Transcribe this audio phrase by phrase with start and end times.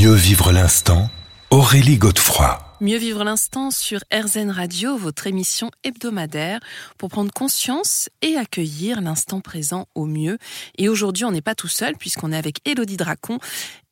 [0.00, 1.10] Mieux vivre l'instant,
[1.50, 2.58] Aurélie Godefroy.
[2.80, 6.58] Mieux vivre l'instant sur RZN Radio, votre émission hebdomadaire
[6.96, 10.38] pour prendre conscience et accueillir l'instant présent au mieux.
[10.78, 13.40] Et aujourd'hui, on n'est pas tout seul puisqu'on est avec Elodie Dracon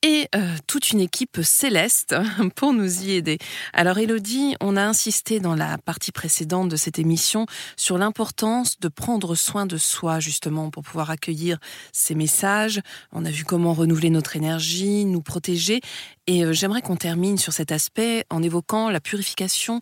[0.02, 2.14] et euh, toute une équipe céleste
[2.54, 3.38] pour nous y aider.
[3.72, 8.88] Alors Elodie, on a insisté dans la partie précédente de cette émission sur l'importance de
[8.88, 11.58] prendre soin de soi justement pour pouvoir accueillir
[11.92, 12.80] ces messages.
[13.12, 15.80] On a vu comment renouveler notre énergie, nous protéger
[16.26, 19.80] et euh, j'aimerais qu'on termine sur cet aspect en évoquant la purification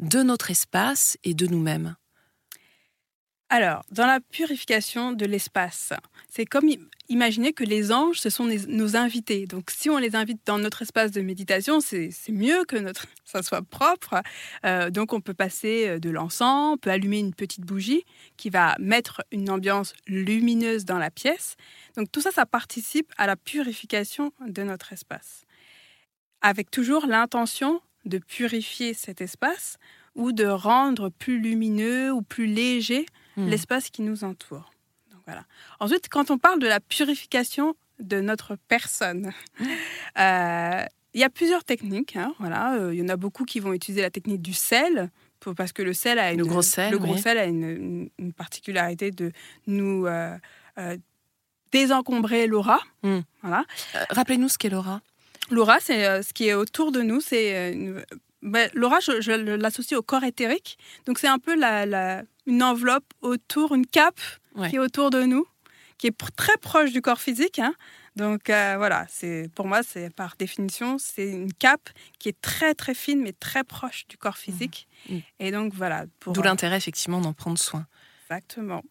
[0.00, 1.96] de notre espace et de nous-mêmes.
[3.50, 5.94] Alors, dans la purification de l'espace,
[6.28, 6.68] c'est comme
[7.08, 9.46] imaginer que les anges, ce sont nos invités.
[9.46, 13.42] Donc, si on les invite dans notre espace de méditation, c'est mieux que notre, ça
[13.42, 14.22] soit propre.
[14.66, 18.04] Euh, donc, on peut passer euh, de l'encens, on peut allumer une petite bougie
[18.36, 21.56] qui va mettre une ambiance lumineuse dans la pièce.
[21.96, 25.46] Donc, tout ça, ça participe à la purification de notre espace.
[26.42, 29.78] Avec toujours l'intention de purifier cet espace
[30.14, 33.06] ou de rendre plus lumineux ou plus léger
[33.38, 33.48] hmm.
[33.48, 34.72] l'espace qui nous entoure.
[35.26, 35.44] voilà.
[35.80, 39.32] Ensuite, quand on parle de la purification de notre personne,
[40.18, 42.16] euh, il y a plusieurs techniques.
[42.16, 42.74] Hein, voilà.
[42.74, 45.10] Euh, il y en a beaucoup qui vont utiliser la technique du sel,
[45.56, 49.10] parce que le sel a une, le gros sel, le gros sel a une, particularité
[49.10, 49.32] de
[49.66, 50.36] nous euh,
[51.72, 52.80] désencombrer l'aura.
[53.02, 53.20] Hmm.
[53.42, 53.64] Voilà.
[54.10, 55.00] Rappelez-nous ce qu'est l'aura.
[55.50, 57.20] L'aura, c'est ce qui est autour de nous.
[57.20, 57.74] C'est
[58.42, 60.78] ben, L'aura, je, l'associe au corps éthérique.
[61.06, 64.20] Donc, c'est un peu la, une enveloppe autour, une cape
[64.68, 65.46] qui est autour de nous,
[65.98, 67.58] qui est très proche du corps physique.
[67.58, 67.74] Hein.
[68.16, 72.74] Donc, euh, voilà, c'est pour moi, c'est par définition, c'est une cape qui est très,
[72.74, 74.88] très fine, mais très proche du corps physique.
[75.08, 75.14] Mmh.
[75.14, 75.20] Mmh.
[75.38, 76.06] Et donc, voilà.
[76.26, 77.86] D'où l'intérêt, effectivement, d'en prendre soin.
[78.30, 78.82] Exactement.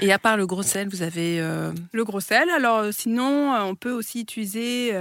[0.00, 1.38] Et à part le gros sel, vous avez...
[1.38, 4.96] Euh, le gros sel, alors euh, sinon, euh, on peut aussi utiliser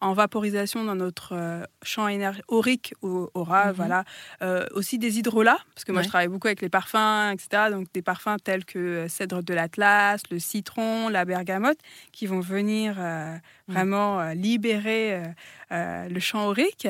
[0.00, 2.08] en vaporisation dans notre champ
[2.48, 3.72] aurique, aura, mhm.
[3.72, 4.04] voilà,
[4.74, 7.64] aussi des hydrolats, parce que moi je travaille beaucoup avec les parfums, etc.
[7.70, 11.78] Donc des parfums tels que cèdre de l'Atlas, le citron, la bergamote,
[12.12, 13.40] qui vont venir mhm.
[13.68, 15.22] vraiment libérer
[15.70, 16.88] le champ aurique.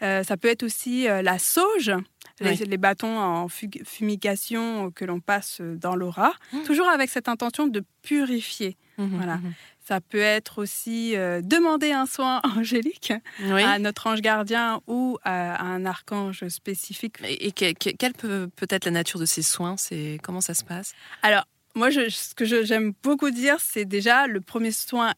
[0.00, 0.24] Mhm.
[0.24, 1.92] ça peut être aussi la sauge
[2.40, 6.62] les, bâtons en fumigation que l'on passe dans l'aura, mmh.
[6.64, 8.76] toujours avec cette intention de purifier.
[8.98, 9.40] Mmh, mmh, voilà.
[9.86, 13.12] Ça peut être aussi euh, demander un soin angélique
[13.42, 17.16] à notre ange gardien ou à, un archange spécifique.
[17.24, 20.92] Et, quelle peut, peut être la nature de ces soins C'est comment ça se passe?
[21.22, 25.12] Alors, moi, je, ce que j'aime beaucoup dire, c'est déjà le premier soin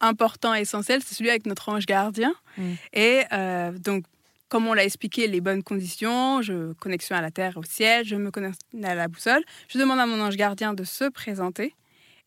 [0.00, 2.34] important et essentiel, c'est celui avec notre ange gardien.
[2.92, 4.04] Et euh, donc,
[4.54, 8.14] comme on l'a expliqué, les bonnes conditions, je, connexion à la terre, au ciel, je
[8.14, 9.42] me connecte à la boussole.
[9.66, 11.74] Je demande à mon ange gardien de se présenter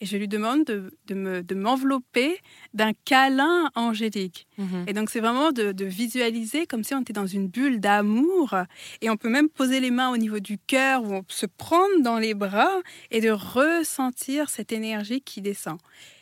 [0.01, 2.38] et je lui demande de, de m'envelopper
[2.73, 4.45] d'un câlin angélique.
[4.57, 4.83] Mhm.
[4.88, 8.53] Et donc c'est vraiment de, de, visualiser comme si on était dans une bulle d'amour
[8.99, 12.19] et on peut même poser les mains au niveau du cœur ou se prendre dans
[12.19, 15.77] les bras et de ressentir cette énergie qui descend.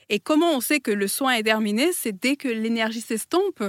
[0.10, 1.90] Et comment on sait que le soin est terminé?
[1.94, 3.64] C'est dès que l'énergie s'estompe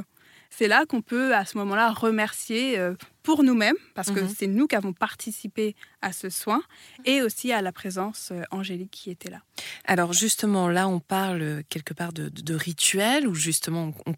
[0.56, 4.34] c'est là qu'on peut à ce moment-là remercier euh, pour nous-mêmes, parce que mhm.
[4.34, 6.62] c'est nous qui avons participé à ce soin,
[7.05, 9.43] et aussi à la présence euh, angélique qui était là.
[9.84, 14.15] Alors justement, là, on parle quelque part de, de, rituel, où justement on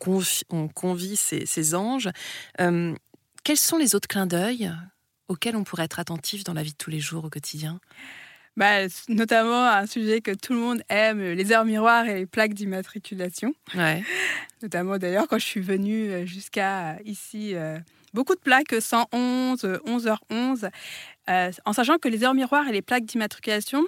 [0.68, 2.10] convie, ces, anges.
[2.60, 2.94] Euh,
[3.42, 4.72] quels sont les autres clins d'œil
[5.26, 7.80] auxquels on pourrait être attentif dans la vie de tous les jours au quotidien?
[8.58, 12.54] Bah, notamment un sujet que tout le monde aime, les heures miroirs et les plaques
[12.54, 13.54] d'immatriculation.
[13.74, 14.02] Ouais.
[14.62, 17.78] notamment d'ailleurs quand je suis venue euh, jusqu'à euh, ici, euh,
[18.14, 20.70] beaucoup de plaques 111, 11h11,
[21.64, 23.84] en sachant que les heures miroirs et les plaques d'immatriculation,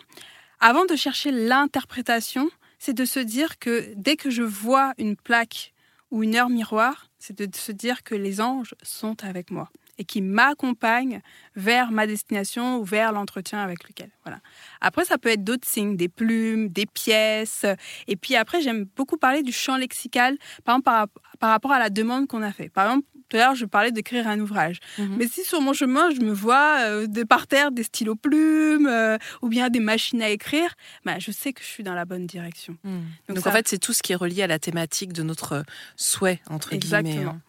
[0.60, 2.48] avant de chercher l'interprétation,
[2.78, 5.72] c'est de se dire que dès que je vois une plaque
[6.12, 9.68] ou une heure miroir, c'est de se dire que les anges sont avec moi
[10.00, 11.20] et qui m'accompagne
[11.56, 14.08] vers ma destination ou vers l'entretien avec lequel.
[14.24, 14.40] Voilà.
[14.80, 17.66] Après, ça peut être d'autres signes, des plumes, des pièces.
[18.08, 21.06] Et puis après, j'aime beaucoup parler du champ lexical, par exemple par,
[21.38, 22.70] par rapport à la demande qu'on a fait.
[22.70, 24.80] Par exemple, tout à l'heure, je parlais d'écrire un ouvrage.
[24.98, 25.16] Mhm.
[25.18, 28.88] Mais si sur mon chemin, je me vois euh, de par terre des stylos plumes
[28.88, 30.74] euh, ou bien des machines à écrire,
[31.04, 32.78] bah, je sais que je suis dans la bonne direction.
[32.84, 33.02] Mhm.
[33.28, 35.62] Donc, en fait, c'est tout ce qui est relié à la thématique de notre
[35.94, 37.10] souhait, entre guillemets.
[37.10, 37.32] Exactement.
[37.32, 37.42] Hein.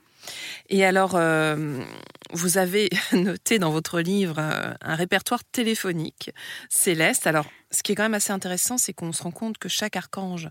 [0.69, 1.83] Et alors, euh,
[2.31, 6.31] vous avez noté dans votre livre euh, un répertoire téléphonique
[6.69, 7.27] céleste.
[7.27, 9.95] Alors, ce qui est quand même assez intéressant, c'est qu'on se rend compte que chaque
[9.95, 10.49] archange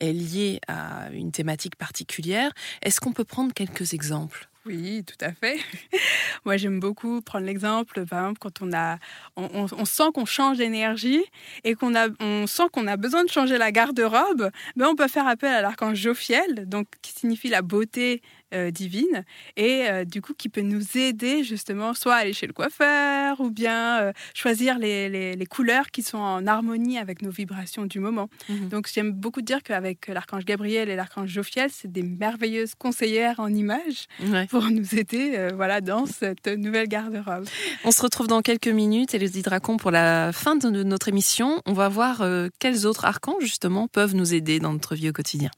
[0.00, 2.52] est lié à une thématique particulière.
[2.82, 4.50] Est-ce qu'on peut prendre quelques exemples?
[4.66, 5.58] Oui, tout à fait.
[6.44, 8.98] Moi, j'aime beaucoup prendre l'exemple, par exemple, quand on a,
[9.36, 11.24] on, sent qu'on change d'énergie
[11.64, 15.08] et qu'on a, on sent qu'on a besoin de changer la garde-robe, ben on peut
[15.08, 18.20] faire appel à l'archange Jophiel, donc qui signifie la beauté
[18.52, 19.24] euh, divine
[19.56, 23.40] et euh, du coup qui peut nous aider justement soit à aller chez le coiffeur
[23.40, 28.00] ou bien euh, choisir les, les, couleurs qui sont en harmonie avec nos vibrations du
[28.00, 28.28] moment.
[28.48, 28.68] Mhm.
[28.68, 33.48] Donc j'aime beaucoup dire qu'avec l'archange Gabriel et l'archange Jophiel, c'est des merveilleuses conseillères en
[33.48, 34.06] images
[34.50, 37.46] pour nous aider voilà, dans cette nouvelle garde-robe.
[37.84, 41.62] On se retrouve dans quelques minutes, Elodie Dracon, pour la fin de notre émission.
[41.66, 42.24] On va voir
[42.58, 45.50] quels autres archanges justement peuvent nous aider dans notre vie au quotidien.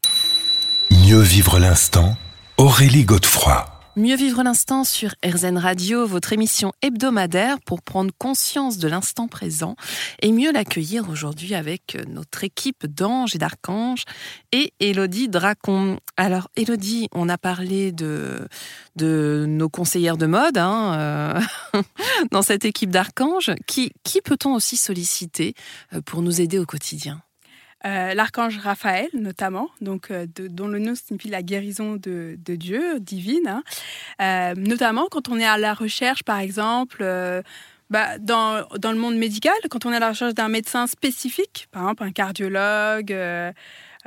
[0.91, 2.17] Mieux vivre l'instant
[2.63, 3.67] Aurélie Godefroy.
[3.97, 9.75] Mieux vivre l'instant sur RZN Radio, votre émission hebdomadaire pour prendre conscience de l'instant présent
[10.21, 14.05] et mieux l'accueillir aujourd'hui avec notre équipe d'anges et d'archanges
[14.53, 15.99] et Elodie Dracon.
[16.17, 18.47] Alors Elodie, on a parlé de,
[18.95, 20.95] de nos conseillères de mode hein,
[21.75, 21.81] euh,
[22.31, 23.51] dans cette équipe d'archanges.
[23.67, 25.55] Qui, qui peut-on aussi solliciter
[25.95, 27.25] euh, pour nous aider au quotidien?
[27.85, 33.49] Euh, l'archange Raphaël notamment, donc euh, dont le nom signifie la guérison de, Dieu divine,
[33.49, 33.63] hein.
[34.21, 37.05] euh, notamment quand on est à la recherche, par exemple.
[37.91, 41.69] Bah, dans, dans, le monde médical, quand on est à la recherche d'un médecin spécifique,
[41.73, 43.15] par exemple un cardiologue,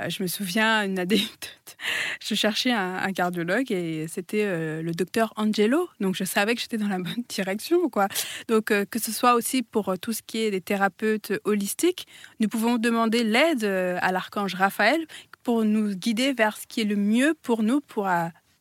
[0.08, 1.58] je me souviens une anecdote.
[2.22, 5.88] Je cherchais un, cardiologue et c'était euh, le docteur Angelo.
[6.00, 7.90] Donc je savais que j'étais dans la bonne direction.
[7.90, 8.08] Quoi.
[8.48, 12.08] Donc euh, que ce soit aussi pour tout ce qui est des thérapeutes holistiques,
[12.40, 15.06] nous pouvons demander l'aide à l'archange Raphaël
[15.44, 18.08] pour nous guider vers ce qui est le mieux pour nous, pour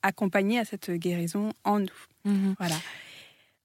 [0.02, 1.88] accompagner à cette guérison en nous.
[2.24, 2.54] Mhm.
[2.58, 2.76] Voilà.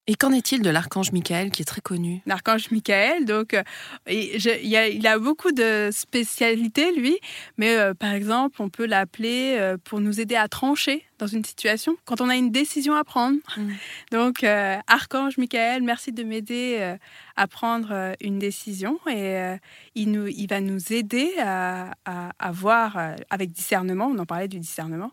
[0.09, 2.23] Et qu'en est-il de l'archange Michael qui est très connu?
[2.25, 3.61] L'archange Michael, donc euh,
[4.09, 7.19] il, a, beaucoup de spécialités lui,
[7.57, 11.45] mais euh, par exemple on peut l'appeler euh, pour nous aider à trancher dans une
[11.45, 13.37] situation quand on a une décision à prendre.
[13.55, 13.69] Mm.
[14.11, 14.43] Donc
[14.87, 16.95] archange Michael, merci de m'aider
[17.35, 19.57] à prendre une décision et
[19.93, 22.97] il, nous, il va nous aider à, à voir
[23.29, 24.07] avec discernement.
[24.07, 25.11] On en parlait du discernement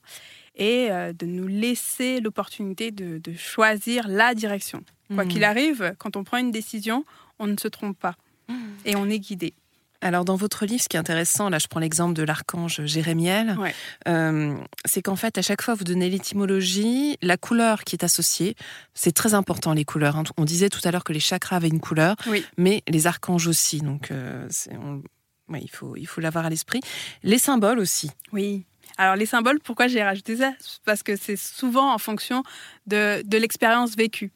[0.56, 4.82] et euh, de nous laisser l'opportunité de, choisir la direction.
[5.14, 7.04] Quoi qu'il arrive, quand on prend une décision,
[7.38, 8.16] on ne se trompe pas
[8.48, 8.54] hmm.
[8.84, 9.54] et on est guidé.
[10.00, 13.56] Alors dans votre livre, ce qui est intéressant, là je prends l'exemple de l'archange Jérémiel,
[14.08, 18.56] euh, c'est qu'en fait à chaque fois vous donnez l'étymologie, la couleur qui est associée.
[18.94, 20.16] C'est très important les couleurs.
[20.16, 20.24] Hein.
[20.36, 22.16] On disait tout à l'heure que les chakras avaient une couleur,
[22.58, 23.80] mais les archanges aussi.
[23.80, 24.48] Donc euh,
[25.54, 26.80] il faut il faut l'avoir à l'esprit.
[27.22, 28.10] Les symboles aussi.
[28.32, 28.64] Oui.
[28.98, 30.52] Alors les symboles, pourquoi j'ai rajouté ça?
[30.84, 32.42] Parce que c'est souvent en fonction
[32.86, 34.30] de, l'expérience vécue.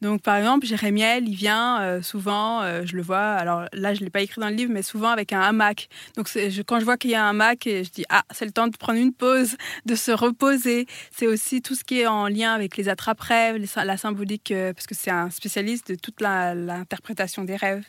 [0.00, 4.00] Donc par exemple, Jérémiel, il vient euh, souvent, euh, je le vois, alors là je
[4.00, 5.88] ne l'ai pas écrit dans le livre, mais souvent avec un hamac.
[6.16, 6.28] Donc
[6.66, 8.76] quand je vois qu'il y a un hamac, je dis, ah, c'est le temps de
[8.76, 10.86] prendre une pause, de se reposer.
[11.12, 14.86] C'est aussi tout ce qui est en lien avec les attrape-rêves, la symbolique, euh, parce
[14.86, 17.84] que c'est un spécialiste de toute l'interprétation des rêves.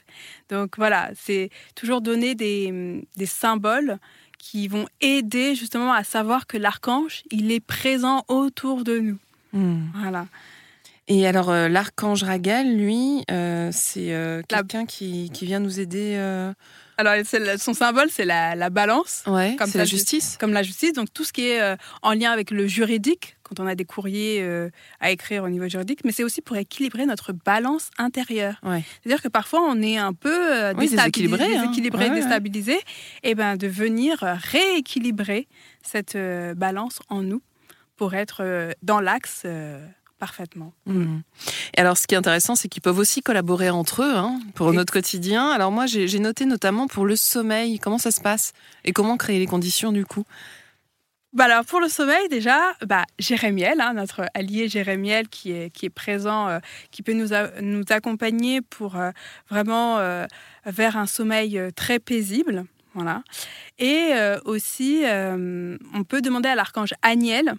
[0.49, 3.97] Donc voilà, c'est toujours donner des, des symboles
[4.41, 9.17] qui vont aider justement à savoir que l'archange, il est présent autour de nous.
[9.53, 9.83] Hmm.
[9.95, 10.25] Voilà.
[11.07, 16.15] Et alors, euh, l'archange Ragal, lui, euh, c'est euh, quelqu'un qui, qui, vient nous aider.
[17.01, 17.25] Alors,
[17.57, 19.23] son symbole, c'est la, balance.
[19.27, 20.37] Ouais, comme la justice.
[20.39, 20.93] Comme la justice.
[20.93, 24.41] Donc, tout ce qui est en lien avec le juridique, quand on a des courriers
[24.41, 24.69] euh,
[25.01, 28.61] à écrire au niveau juridique, mais c'est aussi pour équilibrer notre balance intérieure.
[28.63, 32.13] C'est-à-dire que parfois on est un peu euh, déséquilibré, hein.
[32.13, 32.79] déstabilisé,
[33.23, 35.47] et ben de venir rééquilibrer
[35.83, 37.41] cette euh, balance en nous
[37.97, 39.45] pour être dans l'axe
[40.21, 40.71] parfaitement.
[40.85, 41.21] Mmh.
[41.75, 44.71] Et alors, ce qui est intéressant, c'est qu'ils peuvent aussi collaborer entre eux hein, pour
[44.71, 45.49] notre quotidien.
[45.49, 48.53] Alors moi, j'ai noté notamment pour le sommeil, comment ça se passe
[48.85, 50.23] et comment créer les conditions du coup?
[51.33, 55.85] Bah alors pour le sommeil déjà, bah Jérémiel, hein, notre allié Jérémiel qui est qui
[55.85, 56.59] est présent, euh,
[56.91, 57.29] qui peut nous
[57.61, 59.11] nous accompagner pour euh,
[59.49, 60.25] vraiment euh,
[60.65, 63.23] vers un sommeil très paisible, voilà.
[63.79, 64.11] Et
[64.43, 67.55] aussi, on peut demander à l'archange Aniel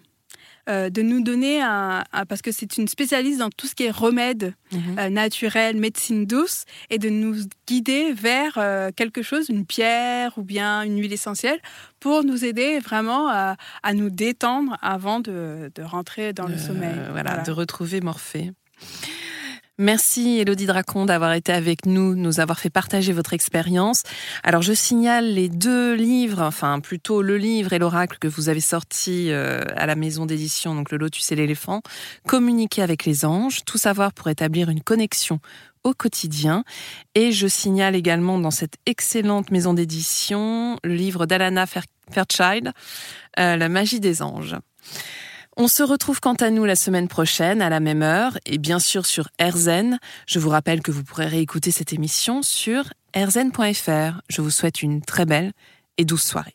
[0.69, 3.91] euh, de nous donner un, parce que c'est une spécialiste dans tout ce qui est
[3.91, 4.99] remède mhm.
[4.99, 7.35] euh, naturel, médecine douce, et de nous
[7.67, 11.61] guider vers euh, quelque chose, une pierre ou bien une huile essentielle,
[11.99, 13.57] pour nous aider vraiment à,
[13.93, 16.95] nous détendre avant de, rentrer dans le sommeil.
[17.11, 18.53] voilà, de retrouver Morphée.
[19.83, 24.05] Merci Elodie Dracon d'avoir été avec nous, nous avoir fait partager votre expérience.
[24.45, 28.61] Alors je signale les deux livres, enfin plutôt le livre et l'oracle que vous avez
[28.61, 31.83] sorti euh, à la maison d'édition, donc le Lotus et l'éléphant,
[32.29, 35.41] Communiquer avec les anges, tout savoir pour établir une connexion
[35.83, 36.63] au quotidien.
[37.17, 42.71] Et je signale également dans cette excellente maison d'édition le livre d'Alana Fairchild,
[43.41, 44.55] euh, La magie des anges.
[45.59, 48.79] On se retrouve quant à nous la semaine prochaine à la même heure et bien
[48.79, 49.99] sûr sur RZEN.
[50.27, 54.23] Je vous rappelle que vous pourrez réécouter cette émission sur rzn.fr.
[54.31, 55.53] Je vous souhaite une très belle
[55.99, 56.55] et douce soirée.